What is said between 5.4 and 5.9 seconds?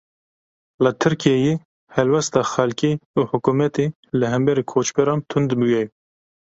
bûye.